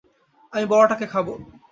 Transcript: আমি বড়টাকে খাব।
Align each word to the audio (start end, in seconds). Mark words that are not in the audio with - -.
আমি 0.53 0.65
বড়টাকে 0.65 1.05
খাব। 1.07 1.27